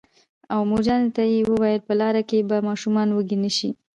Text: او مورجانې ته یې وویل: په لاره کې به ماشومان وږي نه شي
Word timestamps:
او 0.53 0.61
مورجانې 0.69 1.09
ته 1.15 1.23
یې 1.31 1.39
وویل: 1.49 1.81
په 1.87 1.93
لاره 2.01 2.21
کې 2.29 2.47
به 2.49 2.57
ماشومان 2.69 3.07
وږي 3.11 3.37
نه 3.43 3.51
شي 3.57 3.69